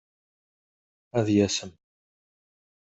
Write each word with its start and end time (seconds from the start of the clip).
Ad 1.17 1.27
yasem. 1.35 1.71